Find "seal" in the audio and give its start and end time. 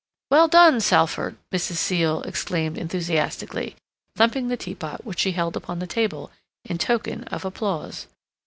1.75-2.23